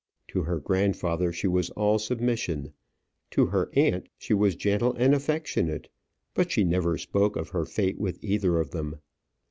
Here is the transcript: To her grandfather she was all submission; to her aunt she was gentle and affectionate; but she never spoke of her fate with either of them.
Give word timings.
To 0.29 0.41
her 0.41 0.57
grandfather 0.59 1.31
she 1.31 1.45
was 1.45 1.69
all 1.69 1.99
submission; 1.99 2.73
to 3.29 3.45
her 3.45 3.69
aunt 3.75 4.09
she 4.17 4.33
was 4.33 4.55
gentle 4.55 4.93
and 4.95 5.13
affectionate; 5.13 5.89
but 6.33 6.49
she 6.49 6.63
never 6.63 6.97
spoke 6.97 7.35
of 7.35 7.49
her 7.49 7.65
fate 7.65 7.99
with 7.99 8.17
either 8.23 8.57
of 8.59 8.71
them. 8.71 8.95